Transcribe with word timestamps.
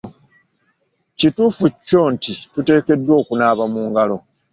Kituufu 1.19 1.65
kyo 1.85 2.01
nti 2.13 2.31
tuteekeddwa 2.53 3.13
okunaaba 3.21 3.63
mu 3.73 3.81
ngalo. 3.89 4.17